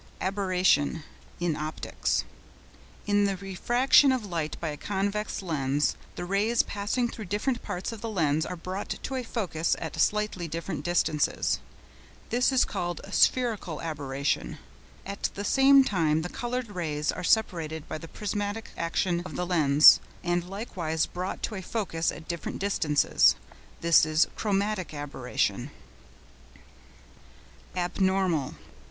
ABERRATION 0.19 1.03
(in 1.39 1.55
Optics).—In 1.55 3.25
the 3.25 3.37
refraction 3.37 4.11
of 4.11 4.25
light 4.25 4.57
by 4.59 4.69
a 4.69 4.75
convex 4.75 5.43
lens 5.43 5.95
the 6.15 6.25
rays 6.25 6.63
passing 6.63 7.07
through 7.07 7.25
different 7.25 7.61
parts 7.61 7.91
of 7.91 8.01
the 8.01 8.09
lens 8.09 8.43
are 8.43 8.55
brought 8.55 8.89
to 9.03 9.13
a 9.13 9.21
focus 9.23 9.75
at 9.77 9.95
slightly 10.01 10.47
different 10.47 10.83
distances—this 10.83 12.51
is 12.51 12.65
called 12.65 13.01
spherical 13.11 13.79
aberration; 13.79 14.57
at 15.05 15.29
the 15.35 15.43
same 15.45 15.83
time 15.83 16.23
the 16.23 16.29
coloured 16.29 16.71
rays 16.71 17.11
are 17.11 17.23
separated 17.23 17.87
by 17.87 17.99
the 17.99 18.07
prismatic 18.07 18.71
action 18.75 19.19
of 19.23 19.35
the 19.35 19.45
lens 19.45 19.99
and 20.23 20.49
likewise 20.49 21.05
brought 21.05 21.43
to 21.43 21.53
a 21.53 21.61
focus 21.61 22.11
at 22.11 22.27
different 22.27 22.57
distances—this 22.57 24.03
is 24.03 24.25
chromatic 24.35 24.95
aberration. 24.95 25.69
ABNORMAL. 27.75 28.55